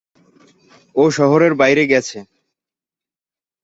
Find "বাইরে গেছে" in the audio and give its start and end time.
1.55-2.17